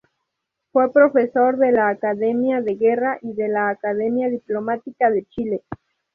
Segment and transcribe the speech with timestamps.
[0.71, 5.63] Fue profesor de la Academia de Guerra y de la Academia Diplomática de Chile.